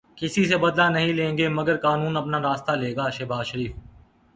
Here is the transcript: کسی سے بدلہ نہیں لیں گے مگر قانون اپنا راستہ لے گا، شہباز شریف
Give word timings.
کسی 0.17 0.45
سے 0.45 0.57
بدلہ 0.57 0.87
نہیں 0.89 1.13
لیں 1.13 1.37
گے 1.37 1.47
مگر 1.49 1.77
قانون 1.77 2.17
اپنا 2.17 2.39
راستہ 2.41 2.71
لے 2.71 2.95
گا، 2.95 3.09
شہباز 3.09 3.45
شریف 3.45 3.71